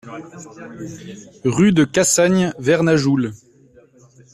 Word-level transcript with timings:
Rue 1.43 1.73
de 1.73 1.83
Cassagne, 1.85 2.53
Vernajoul 2.57 3.33